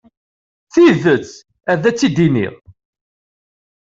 Tidet, 0.73 1.27
ad 1.71 1.81
tt-id-iniɣ. 1.83 2.55